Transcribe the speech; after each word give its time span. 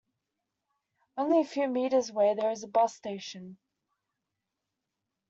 Only 1.15 1.41
a 1.41 1.45
few 1.45 1.67
meters 1.67 2.09
away 2.09 2.33
there 2.33 2.49
is 2.49 2.63
a 2.63 2.67
bus 2.67 2.95
station. 2.95 3.59